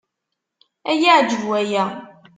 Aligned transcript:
Ad 0.89 0.97
iyi-εǧeb 0.99 1.43
waya. 1.49 1.83